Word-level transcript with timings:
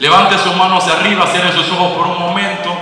Levante 0.00 0.38
sus 0.38 0.56
manos 0.56 0.82
hacia 0.82 1.00
arriba, 1.00 1.26
cierre 1.26 1.52
sus 1.52 1.70
ojos 1.70 1.92
por 1.92 2.06
un 2.06 2.18
momento. 2.18 2.74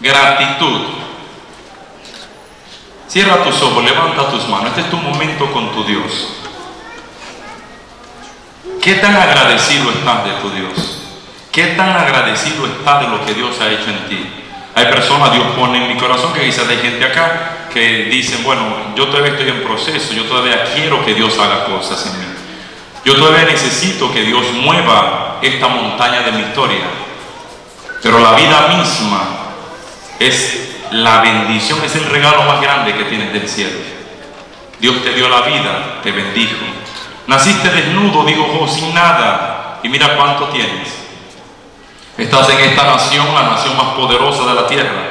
Gratitud. 0.00 0.80
Cierra 3.06 3.42
tus 3.42 3.60
ojos, 3.62 3.84
levanta 3.84 4.28
tus 4.30 4.48
manos. 4.48 4.68
Este 4.68 4.82
es 4.82 4.90
tu 4.90 4.96
momento 4.96 5.50
con 5.52 5.72
tu 5.72 5.84
Dios. 5.84 6.34
¿Qué 8.82 8.94
tan 8.94 9.16
agradecido 9.16 9.90
estás 9.90 10.24
de 10.24 10.30
tu 10.40 10.50
Dios? 10.50 11.02
¿Qué 11.50 11.68
tan 11.68 11.90
agradecido 11.90 12.66
estás 12.66 13.00
de 13.00 13.08
lo 13.08 13.24
que 13.24 13.34
Dios 13.34 13.60
ha 13.60 13.70
hecho 13.70 13.90
en 13.90 14.08
ti? 14.08 14.30
Hay 14.74 14.86
personas, 14.86 15.32
Dios 15.32 15.46
pone 15.56 15.78
en 15.78 15.88
mi 15.88 15.98
corazón 15.98 16.32
que 16.32 16.44
quizás 16.44 16.68
hay 16.68 16.78
gente 16.78 17.04
acá 17.04 17.68
que 17.72 18.04
dicen, 18.04 18.44
bueno, 18.44 18.62
yo 18.94 19.08
todavía 19.08 19.32
estoy 19.32 19.48
en 19.48 19.62
proceso, 19.62 20.12
yo 20.14 20.24
todavía 20.24 20.64
quiero 20.74 21.04
que 21.04 21.14
Dios 21.14 21.36
haga 21.38 21.64
cosas 21.64 22.06
en 22.06 22.20
mí. 22.20 22.37
Yo 23.08 23.16
todavía 23.16 23.46
necesito 23.46 24.12
que 24.12 24.20
Dios 24.20 24.52
mueva 24.52 25.38
esta 25.40 25.66
montaña 25.66 26.20
de 26.20 26.32
mi 26.32 26.42
historia. 26.42 26.84
Pero 28.02 28.18
la 28.18 28.32
vida 28.32 28.68
misma 28.76 29.22
es 30.18 30.74
la 30.90 31.22
bendición, 31.22 31.82
es 31.82 31.96
el 31.96 32.04
regalo 32.04 32.42
más 32.42 32.60
grande 32.60 32.94
que 32.94 33.04
tienes 33.04 33.32
del 33.32 33.48
cielo. 33.48 33.78
Dios 34.78 35.02
te 35.02 35.14
dio 35.14 35.26
la 35.26 35.40
vida, 35.40 36.00
te 36.02 36.12
bendijo. 36.12 36.66
Naciste 37.26 37.70
desnudo, 37.70 38.26
digo 38.26 38.46
vos, 38.48 38.74
sin 38.74 38.92
nada. 38.92 39.80
Y 39.82 39.88
mira 39.88 40.14
cuánto 40.14 40.48
tienes. 40.48 40.94
Estás 42.18 42.50
en 42.50 42.60
esta 42.60 42.84
nación, 42.84 43.34
la 43.34 43.44
nación 43.44 43.74
más 43.74 43.94
poderosa 43.94 44.44
de 44.44 44.54
la 44.54 44.66
tierra, 44.66 45.08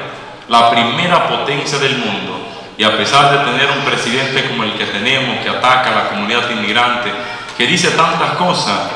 la 0.47 0.69
primera 0.69 1.27
potencia 1.27 1.79
del 1.79 1.97
mundo. 1.97 2.47
Y 2.77 2.83
a 2.83 2.95
pesar 2.95 3.31
de 3.31 3.51
tener 3.51 3.71
un 3.71 3.83
presidente 3.83 4.49
como 4.49 4.65
el 4.65 4.73
que 4.73 4.85
tenemos, 4.85 5.39
que 5.39 5.49
ataca 5.49 5.89
a 5.89 5.95
la 5.95 6.09
comunidad 6.09 6.47
inmigrante, 6.51 7.11
que 7.57 7.65
dice 7.65 7.89
tantas 7.91 8.33
cosas, 8.33 8.91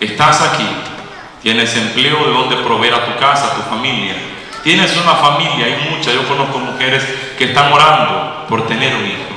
estás 0.00 0.40
aquí, 0.40 0.66
tienes 1.42 1.76
empleo 1.76 2.24
de 2.24 2.32
donde 2.32 2.56
proveer 2.56 2.94
a 2.94 3.04
tu 3.04 3.20
casa, 3.20 3.46
a 3.46 3.54
tu 3.54 3.62
familia. 3.62 4.14
Tienes 4.62 4.96
una 4.96 5.12
familia, 5.12 5.66
hay 5.66 5.90
muchas, 5.90 6.14
yo 6.14 6.26
conozco 6.26 6.58
mujeres 6.58 7.04
que 7.36 7.44
están 7.44 7.72
orando 7.72 8.46
por 8.48 8.66
tener 8.66 8.94
un 8.96 9.06
hijo. 9.06 9.36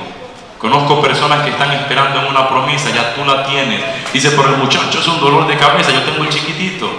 Conozco 0.58 1.00
personas 1.00 1.42
que 1.42 1.50
están 1.50 1.70
esperando 1.72 2.20
en 2.20 2.26
una 2.26 2.48
promesa, 2.48 2.90
ya 2.90 3.14
tú 3.14 3.24
la 3.24 3.46
tienes. 3.46 3.80
Dice, 4.12 4.30
pero 4.30 4.48
el 4.48 4.56
muchacho 4.56 4.98
es 4.98 5.06
un 5.06 5.20
dolor 5.20 5.46
de 5.46 5.56
cabeza, 5.56 5.92
yo 5.92 6.02
tengo 6.02 6.24
el 6.24 6.30
chiquitito, 6.30 6.90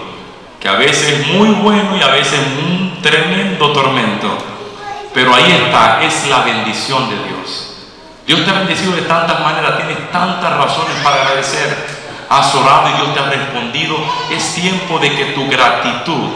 que 0.59 0.67
a 0.67 0.73
veces 0.73 1.19
es 1.19 1.27
muy 1.27 1.49
bueno 1.49 1.97
y 1.97 2.01
a 2.01 2.07
veces 2.07 2.39
un 2.39 3.01
tremendo 3.01 3.71
tormento. 3.71 4.37
Pero 5.13 5.33
ahí 5.35 5.51
está, 5.51 6.01
es 6.03 6.27
la 6.27 6.39
bendición 6.43 7.09
de 7.09 7.15
Dios. 7.27 7.70
Dios 8.31 8.45
te 8.45 8.49
ha 8.49 8.59
bendecido 8.59 8.93
de 8.93 9.01
tantas 9.01 9.41
maneras, 9.41 9.75
tienes 9.75 10.09
tantas 10.09 10.55
razones 10.55 10.95
para 11.03 11.17
agradecer. 11.17 11.99
Has 12.29 12.55
orado 12.55 12.89
y 12.89 12.93
Dios 12.93 13.13
te 13.13 13.19
ha 13.19 13.25
respondido. 13.25 13.97
Es 14.31 14.55
tiempo 14.55 14.99
de 14.99 15.13
que 15.13 15.25
tu 15.33 15.49
gratitud 15.49 16.29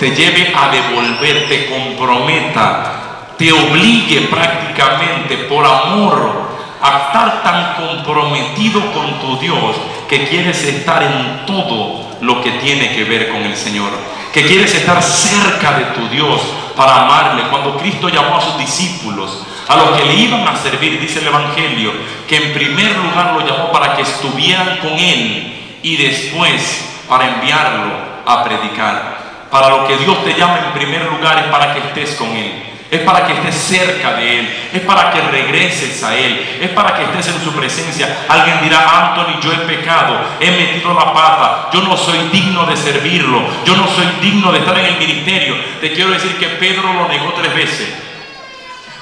te 0.00 0.10
lleve 0.10 0.52
a 0.52 0.70
devolver, 0.70 1.46
te 1.46 1.70
comprometa, 1.70 3.34
te 3.38 3.52
obligue 3.52 4.22
prácticamente 4.22 5.36
por 5.48 5.64
amor 5.64 6.48
a 6.82 7.06
estar 7.06 7.44
tan 7.44 7.74
comprometido 7.76 8.80
con 8.92 9.20
tu 9.20 9.38
Dios 9.38 9.76
que 10.08 10.26
quieres 10.26 10.64
estar 10.64 11.00
en 11.04 11.46
todo 11.46 12.08
lo 12.22 12.42
que 12.42 12.50
tiene 12.58 12.92
que 12.92 13.04
ver 13.04 13.28
con 13.28 13.42
el 13.42 13.56
Señor, 13.56 13.90
que 14.34 14.44
quieres 14.44 14.74
estar 14.74 15.00
cerca 15.00 15.78
de 15.78 15.84
tu 15.94 16.08
Dios 16.08 16.40
para 16.76 17.02
amarle. 17.02 17.44
Cuando 17.50 17.76
Cristo 17.76 18.08
llamó 18.08 18.38
a 18.38 18.40
sus 18.40 18.58
discípulos, 18.58 19.46
a 19.68 19.76
los 19.76 19.98
que 19.98 20.04
le 20.04 20.14
iban 20.14 20.46
a 20.46 20.56
servir, 20.56 21.00
dice 21.00 21.18
el 21.18 21.26
Evangelio, 21.26 21.92
que 22.28 22.36
en 22.36 22.52
primer 22.52 22.96
lugar 22.98 23.34
lo 23.34 23.46
llamó 23.46 23.72
para 23.72 23.96
que 23.96 24.02
estuvieran 24.02 24.78
con 24.78 24.92
Él 24.92 25.78
y 25.82 25.96
después 25.96 27.02
para 27.08 27.28
enviarlo 27.28 27.92
a 28.24 28.44
predicar. 28.44 29.16
Para 29.50 29.68
lo 29.68 29.86
que 29.86 29.96
Dios 29.96 30.24
te 30.24 30.34
llama 30.34 30.58
en 30.66 30.72
primer 30.72 31.04
lugar 31.06 31.38
es 31.38 31.44
para 31.46 31.72
que 31.72 31.80
estés 31.80 32.16
con 32.16 32.28
Él. 32.28 32.62
Es 32.90 33.00
para 33.00 33.26
que 33.26 33.32
estés 33.32 33.54
cerca 33.54 34.14
de 34.14 34.38
Él. 34.38 34.68
Es 34.72 34.80
para 34.82 35.10
que 35.10 35.20
regreses 35.20 36.02
a 36.04 36.16
Él. 36.16 36.58
Es 36.60 36.70
para 36.70 36.94
que 36.94 37.02
estés 37.02 37.34
en 37.34 37.42
su 37.42 37.52
presencia. 37.52 38.24
Alguien 38.28 38.60
dirá, 38.62 39.08
Anthony, 39.08 39.40
yo 39.40 39.52
he 39.52 39.66
pecado. 39.66 40.18
He 40.40 40.50
metido 40.50 40.94
la 40.94 41.12
pata. 41.12 41.68
Yo 41.72 41.82
no 41.82 41.96
soy 41.96 42.18
digno 42.30 42.64
de 42.66 42.76
servirlo. 42.76 43.42
Yo 43.64 43.76
no 43.76 43.88
soy 43.88 44.06
digno 44.20 44.52
de 44.52 44.58
estar 44.60 44.78
en 44.78 44.86
el 44.86 44.98
ministerio. 44.98 45.56
Te 45.80 45.92
quiero 45.92 46.10
decir 46.10 46.36
que 46.36 46.46
Pedro 46.46 46.92
lo 46.92 47.08
negó 47.08 47.32
tres 47.32 47.54
veces. 47.54 47.88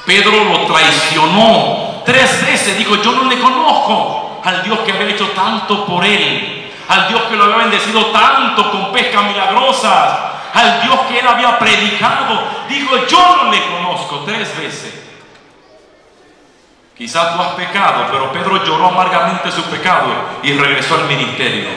Pedro 0.06 0.44
lo 0.44 0.66
traicionó 0.66 2.02
tres 2.04 2.44
veces. 2.44 2.78
Dijo, 2.78 2.96
yo 2.96 3.12
no 3.12 3.24
le 3.28 3.38
conozco 3.38 4.40
al 4.44 4.62
Dios 4.62 4.80
que 4.80 4.92
había 4.92 5.08
hecho 5.08 5.28
tanto 5.28 5.86
por 5.86 6.04
él. 6.04 6.72
Al 6.88 7.08
Dios 7.08 7.22
que 7.22 7.36
lo 7.36 7.44
había 7.44 7.56
bendecido 7.56 8.06
tanto 8.06 8.70
con 8.70 8.92
pescas 8.92 9.24
milagrosas. 9.24 10.18
Al 10.52 10.82
Dios 10.82 11.00
que 11.08 11.18
él 11.18 11.26
había 11.26 11.58
predicado. 11.58 12.42
Dijo, 12.68 13.06
yo 13.06 13.36
no 13.42 13.50
le 13.50 13.62
conozco 13.66 14.22
tres 14.26 14.56
veces. 14.58 15.04
Quizás 16.96 17.34
tú 17.34 17.42
has 17.42 17.54
pecado, 17.54 18.06
pero 18.10 18.32
Pedro 18.32 18.64
lloró 18.64 18.86
amargamente 18.86 19.50
su 19.50 19.62
pecado 19.64 20.06
y 20.44 20.52
regresó 20.52 20.94
al 20.94 21.04
ministerio. 21.06 21.68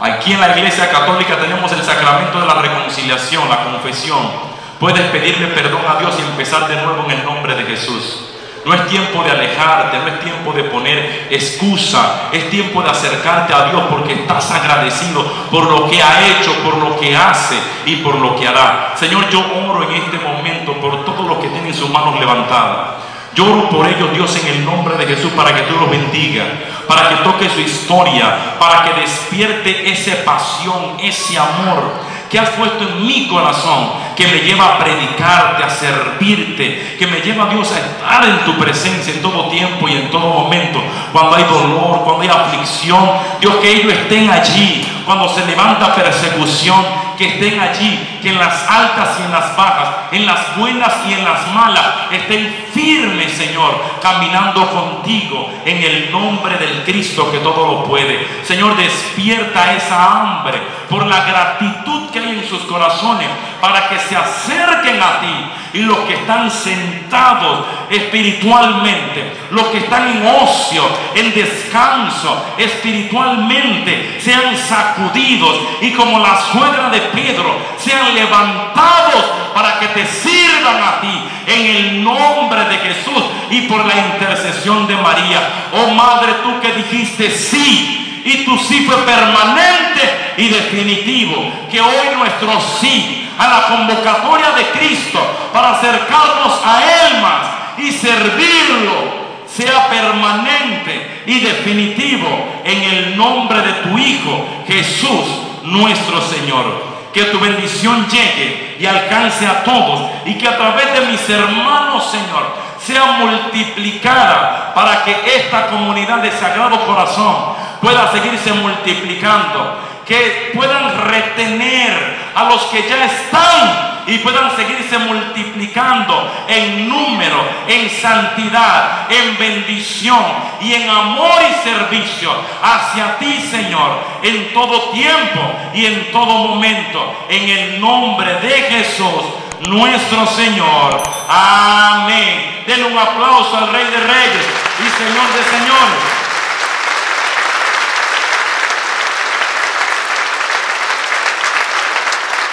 Aquí 0.00 0.32
en 0.32 0.40
la 0.40 0.56
iglesia 0.56 0.90
católica 0.90 1.38
tenemos 1.38 1.70
el 1.70 1.82
sacramento 1.84 2.40
de 2.40 2.46
la 2.46 2.54
reconciliación, 2.54 3.48
la 3.48 3.62
confesión. 3.62 4.51
Puedes 4.82 5.12
pedirle 5.12 5.46
perdón 5.46 5.82
a 5.88 6.00
Dios 6.00 6.12
y 6.18 6.22
empezar 6.22 6.66
de 6.66 6.74
nuevo 6.74 7.04
en 7.04 7.12
el 7.12 7.24
nombre 7.24 7.54
de 7.54 7.62
Jesús. 7.66 8.24
No 8.64 8.74
es 8.74 8.84
tiempo 8.88 9.22
de 9.22 9.30
alejarte, 9.30 9.96
no 9.96 10.08
es 10.08 10.18
tiempo 10.18 10.52
de 10.52 10.64
poner 10.64 11.28
excusa, 11.30 12.22
es 12.32 12.50
tiempo 12.50 12.82
de 12.82 12.90
acercarte 12.90 13.54
a 13.54 13.70
Dios 13.70 13.80
porque 13.88 14.14
estás 14.14 14.50
agradecido 14.50 15.24
por 15.52 15.70
lo 15.70 15.88
que 15.88 16.02
ha 16.02 16.26
hecho, 16.26 16.52
por 16.64 16.78
lo 16.78 16.98
que 16.98 17.14
hace 17.14 17.54
y 17.86 17.94
por 17.98 18.16
lo 18.16 18.34
que 18.34 18.48
hará. 18.48 18.94
Señor, 18.98 19.30
yo 19.30 19.38
oro 19.68 19.84
en 19.84 20.02
este 20.02 20.18
momento 20.18 20.72
por 20.80 21.04
todos 21.04 21.28
los 21.28 21.38
que 21.38 21.50
tienen 21.50 21.72
sus 21.72 21.88
manos 21.88 22.18
levantadas. 22.18 23.04
Yo 23.36 23.44
oro 23.44 23.68
por 23.68 23.86
ellos, 23.86 24.12
Dios, 24.12 24.34
en 24.34 24.48
el 24.48 24.64
nombre 24.64 24.96
de 24.96 25.06
Jesús, 25.06 25.30
para 25.36 25.54
que 25.54 25.62
tú 25.62 25.76
los 25.78 25.88
bendiga, 25.88 26.44
para 26.88 27.08
que 27.08 27.14
toque 27.22 27.48
su 27.48 27.60
historia, 27.60 28.56
para 28.58 28.82
que 28.82 29.00
despierte 29.00 29.92
esa 29.92 30.24
pasión, 30.24 30.96
ese 31.00 31.38
amor 31.38 32.10
que 32.32 32.38
has 32.38 32.48
puesto 32.48 32.82
en 32.88 33.06
mi 33.06 33.28
corazón, 33.28 33.92
que 34.16 34.26
me 34.26 34.38
lleva 34.40 34.74
a 34.74 34.78
predicarte, 34.78 35.64
a 35.64 35.70
servirte, 35.70 36.96
que 36.98 37.06
me 37.06 37.20
lleva, 37.20 37.46
Dios, 37.46 37.72
a 37.72 37.78
estar 37.78 38.24
en 38.24 38.44
tu 38.44 38.58
presencia 38.58 39.12
en 39.12 39.22
todo 39.22 39.48
tiempo 39.48 39.88
y 39.88 39.92
en 39.92 40.10
todo 40.10 40.42
momento, 40.42 40.82
cuando 41.12 41.36
hay 41.36 41.44
dolor, 41.44 42.02
cuando 42.04 42.22
hay 42.22 42.28
aflicción, 42.28 43.10
Dios, 43.40 43.56
que 43.56 43.70
ellos 43.70 43.92
estén 43.92 44.30
allí, 44.30 44.86
cuando 45.04 45.28
se 45.28 45.44
levanta 45.46 45.94
persecución, 45.94 46.84
que 47.22 47.28
estén 47.28 47.60
allí, 47.60 48.18
que 48.20 48.30
en 48.30 48.38
las 48.38 48.68
altas 48.68 49.20
y 49.20 49.22
en 49.22 49.30
las 49.30 49.56
bajas, 49.56 49.88
en 50.10 50.26
las 50.26 50.56
buenas 50.56 50.92
y 51.08 51.12
en 51.12 51.24
las 51.24 51.46
malas, 51.54 51.84
estén 52.10 52.66
firmes, 52.74 53.30
Señor, 53.32 53.80
caminando 54.02 54.68
contigo 54.68 55.48
en 55.64 55.84
el 55.84 56.10
nombre 56.10 56.56
del 56.56 56.82
Cristo 56.82 57.30
que 57.30 57.38
todo 57.38 57.64
lo 57.64 57.84
puede. 57.84 58.26
Señor, 58.42 58.76
despierta 58.76 59.72
esa 59.72 60.20
hambre 60.20 60.58
por 60.90 61.06
la 61.06 61.24
gratitud 61.24 62.10
que 62.10 62.18
hay 62.18 62.40
en 62.40 62.48
sus 62.48 62.62
corazones 62.62 63.28
para 63.60 63.88
que 63.88 63.98
se 64.00 64.16
acerquen 64.16 65.00
a 65.00 65.20
ti 65.20 65.78
y 65.78 65.82
los 65.82 65.98
que 66.00 66.14
están 66.14 66.50
sentados 66.50 67.66
espiritualmente, 67.88 69.32
los 69.50 69.66
que 69.68 69.78
están 69.78 70.08
en 70.08 70.26
ocio, 70.26 70.84
en 71.14 71.32
descanso 71.32 72.44
espiritualmente, 72.58 74.20
sean 74.20 74.56
sacudidos 74.56 75.56
y 75.80 75.92
como 75.92 76.18
la 76.18 76.38
suegra 76.52 76.90
de 76.90 77.00
Pedro, 77.12 77.56
sean 77.78 78.14
levantados 78.14 79.24
para 79.54 79.78
que 79.78 79.88
te 79.88 80.06
sirvan 80.06 80.82
a 80.82 81.00
ti 81.00 81.22
en 81.46 81.66
el 81.76 82.04
nombre 82.04 82.64
de 82.64 82.78
Jesús 82.78 83.24
y 83.50 83.62
por 83.62 83.84
la 83.84 83.94
intercesión 83.94 84.86
de 84.86 84.96
María. 84.96 85.40
Oh 85.72 85.90
Madre, 85.90 86.34
tú 86.42 86.60
que 86.60 86.72
dijiste 86.72 87.30
sí 87.30 88.22
y 88.24 88.44
tu 88.44 88.56
sí 88.58 88.84
fue 88.86 88.96
permanente 88.98 90.34
y 90.36 90.48
definitivo. 90.48 91.50
Que 91.70 91.80
hoy 91.80 92.16
nuestro 92.16 92.60
sí 92.80 93.28
a 93.38 93.48
la 93.48 93.66
convocatoria 93.66 94.50
de 94.52 94.70
Cristo 94.70 95.20
para 95.52 95.72
acercarnos 95.72 96.60
a 96.64 96.82
Él 96.82 97.20
más 97.20 97.78
y 97.78 97.92
servirlo 97.92 99.22
sea 99.46 99.88
permanente 99.88 101.22
y 101.26 101.40
definitivo 101.40 102.28
en 102.64 102.82
el 102.82 103.16
nombre 103.16 103.60
de 103.60 103.72
tu 103.74 103.98
Hijo 103.98 104.46
Jesús 104.66 105.26
nuestro 105.64 106.20
Señor. 106.20 106.91
Que 107.12 107.24
tu 107.24 107.38
bendición 107.38 108.08
llegue 108.08 108.76
y 108.78 108.86
alcance 108.86 109.46
a 109.46 109.64
todos 109.64 110.10
y 110.24 110.34
que 110.38 110.48
a 110.48 110.56
través 110.56 110.92
de 110.94 111.06
mis 111.06 111.28
hermanos, 111.28 112.10
Señor, 112.10 112.56
sea 112.84 113.04
multiplicada 113.18 114.72
para 114.74 115.04
que 115.04 115.14
esta 115.36 115.68
comunidad 115.68 116.18
de 116.18 116.32
Sagrado 116.32 116.84
Corazón 116.86 117.54
pueda 117.80 118.10
seguirse 118.12 118.52
multiplicando, 118.54 119.78
que 120.06 120.52
puedan 120.54 120.98
retener 121.02 122.16
a 122.34 122.44
los 122.44 122.62
que 122.64 122.88
ya 122.88 123.04
están 123.04 123.91
y 124.06 124.18
puedan 124.18 124.54
seguirse 124.56 124.98
multiplicando 124.98 126.30
en 126.48 126.88
número, 126.88 127.36
en 127.68 127.88
santidad, 127.90 129.10
en 129.10 129.38
bendición 129.38 130.24
y 130.60 130.74
en 130.74 130.88
amor 130.88 131.40
y 131.50 131.68
servicio 131.68 132.32
hacia 132.62 133.18
ti, 133.18 133.48
Señor, 133.50 133.98
en 134.22 134.52
todo 134.52 134.90
tiempo 134.90 135.40
y 135.74 135.86
en 135.86 136.12
todo 136.12 136.48
momento. 136.48 137.14
En 137.28 137.48
el 137.48 137.80
nombre 137.80 138.34
de 138.40 138.50
Jesús, 138.50 139.22
nuestro 139.60 140.26
Señor. 140.26 141.02
Amén. 141.28 142.64
Denle 142.66 142.84
un 142.84 142.98
aplauso 142.98 143.56
al 143.56 143.72
Rey 143.72 143.84
de 143.84 144.00
Reyes 144.00 144.46
y 144.78 145.04
Señor 145.04 145.32
de 145.32 145.58
Señores. 145.58 146.21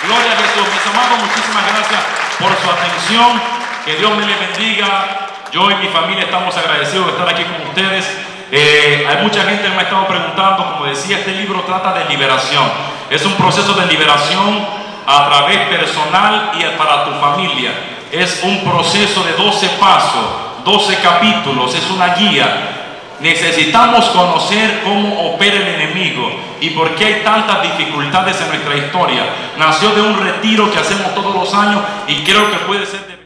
Gloria 0.09 0.31
a 0.33 0.37
Jesús. 0.41 0.65
Mis 0.73 0.85
amados, 0.89 1.19
muchísimas 1.21 1.63
gracias 1.69 2.01
por 2.39 2.49
su 2.57 2.65
atención. 2.65 3.39
Que 3.85 3.95
Dios 3.97 4.09
me 4.17 4.25
le 4.25 4.33
bendiga. 4.33 5.29
Yo 5.51 5.69
y 5.69 5.75
mi 5.75 5.87
familia 5.89 6.23
estamos 6.23 6.57
agradecidos 6.57 7.05
de 7.05 7.11
estar 7.11 7.29
aquí 7.29 7.43
con 7.43 7.61
ustedes. 7.67 8.09
Eh, 8.51 9.05
hay 9.07 9.21
mucha 9.21 9.43
gente 9.43 9.61
que 9.61 9.69
me 9.69 9.77
ha 9.77 9.83
estado 9.83 10.07
preguntando, 10.07 10.73
como 10.73 10.85
decía, 10.85 11.19
este 11.19 11.33
libro 11.33 11.61
trata 11.61 11.93
de 11.93 12.05
liberación. 12.05 12.65
Es 13.11 13.23
un 13.23 13.33
proceso 13.33 13.73
de 13.73 13.85
liberación 13.85 14.65
a 15.05 15.29
través 15.29 15.59
personal 15.77 16.53
y 16.55 16.63
para 16.75 17.05
tu 17.05 17.11
familia. 17.19 17.71
Es 18.11 18.41
un 18.41 18.63
proceso 18.63 19.23
de 19.23 19.33
12 19.33 19.69
pasos, 19.79 20.25
12 20.65 20.97
capítulos, 21.01 21.75
es 21.75 21.87
una 21.91 22.15
guía 22.15 22.78
Necesitamos 23.21 24.05
conocer 24.09 24.79
cómo 24.85 25.33
opera 25.33 25.57
el 25.57 25.81
enemigo 25.81 26.31
y 26.61 26.69
por 26.69 26.95
qué 26.95 27.05
hay 27.05 27.23
tantas 27.23 27.77
dificultades 27.77 28.39
en 28.39 28.47
nuestra 28.47 28.77
historia. 28.77 29.25
Nació 29.57 29.89
de 29.89 30.01
un 30.01 30.17
retiro 30.17 30.71
que 30.71 30.79
hacemos 30.79 31.13
todos 31.13 31.35
los 31.35 31.53
años 31.53 31.81
y 32.07 32.23
creo 32.23 32.49
que 32.49 32.57
puede 32.65 32.85
ser 32.85 33.01
de... 33.07 33.19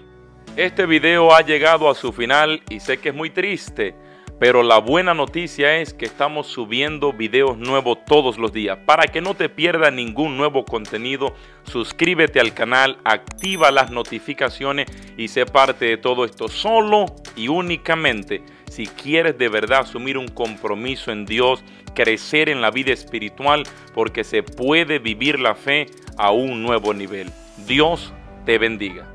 Este 0.56 0.88
video 0.88 1.34
ha 1.34 1.42
llegado 1.42 1.90
a 1.90 1.95
su 1.95 2.12
final 2.12 2.63
y 2.69 2.80
sé 2.80 2.98
que 2.98 3.10
es 3.10 3.16
muy 3.16 3.30
triste, 3.30 3.95
pero 4.40 4.63
la 4.63 4.80
buena 4.80 5.13
noticia 5.13 5.78
es 5.78 5.94
que 5.94 6.06
estamos 6.06 6.48
subiendo 6.48 7.13
videos 7.13 7.57
nuevos 7.57 8.00
todos 8.06 8.40
los 8.40 8.51
días. 8.51 8.80
Para 8.88 9.04
que 9.06 9.22
no 9.22 9.36
te 9.36 9.48
pierdas 9.48 9.94
ningún 9.94 10.38
nuevo 10.38 10.66
contenido, 10.66 11.36
suscríbete 11.63 12.40
al 12.40 12.56
canal, 12.56 12.98
activa 13.04 13.69
las 13.69 13.92
notificaciones 13.92 14.88
y 15.18 15.28
sé 15.28 15.45
parte 15.45 15.86
de 15.86 15.98
todo 15.98 16.25
esto 16.25 16.48
solo 16.48 17.06
y 17.36 17.48
únicamente 17.48 18.44
si 18.74 18.88
quieres 18.88 19.38
de 19.38 19.50
verdad 19.50 19.81
asumir 19.81 20.18
un 20.18 20.28
compromiso 20.28 21.12
en 21.12 21.25
Dios, 21.25 21.64
crecer 21.94 22.50
en 22.50 22.60
la 22.60 22.72
vida 22.72 22.92
espiritual, 22.92 23.64
porque 23.94 24.24
se 24.24 24.42
puede 24.42 24.98
vivir 24.98 25.40
la 25.40 25.54
fe 25.54 25.86
a 26.18 26.31
un 26.31 26.64
nuevo 26.64 26.92
nivel. 26.92 27.30
Dios 27.68 28.12
te 28.46 28.58
bendiga. 28.58 29.12